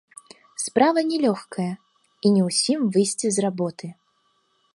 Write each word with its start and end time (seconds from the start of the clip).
Справа 0.63 0.99
не 1.09 1.17
лёгкая, 1.27 1.67
і 2.25 2.33
не 2.39 2.49
ўсім 2.49 2.79
выйсці 2.97 3.27
з 3.37 3.45
работы. 3.47 3.87